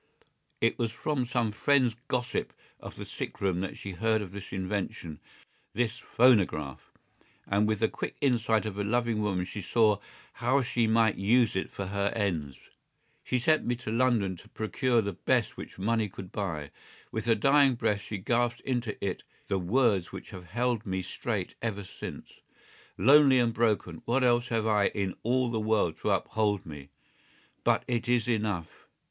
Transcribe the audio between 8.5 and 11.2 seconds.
of a loving woman she saw how she might